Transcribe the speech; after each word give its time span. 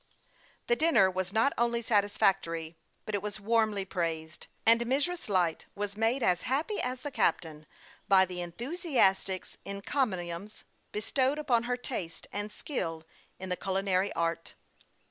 The 0.65 0.75
dinner 0.75 1.11
was 1.11 1.31
not 1.31 1.53
only 1.59 1.83
satisfactory, 1.83 2.75
but 3.05 3.13
it 3.13 3.21
was 3.21 3.39
warmly 3.39 3.85
praised; 3.85 4.47
and 4.65 4.81
Mrs. 4.81 5.29
Light 5.29 5.67
was 5.75 5.95
made 5.95 6.23
as 6.23 6.41
happy 6.41 6.81
as 6.81 7.01
the 7.01 7.11
captain 7.11 7.67
by 8.07 8.25
the 8.25 8.41
enthusiastic 8.41 9.45
encomiums 9.63 10.63
be 10.91 11.01
stowed 11.01 11.37
upon 11.37 11.65
her 11.65 11.77
taste 11.77 12.25
and 12.33 12.51
skill 12.51 13.03
in 13.37 13.49
the 13.49 13.55
culinary 13.55 14.11
art. 14.13 14.55